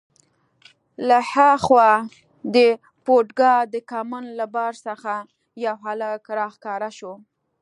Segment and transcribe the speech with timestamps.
[1.07, 1.91] له ها خوا
[2.55, 2.57] د
[3.05, 5.13] پودګا د کمند له بار څخه
[5.65, 7.13] یو هلک راښکاره شو.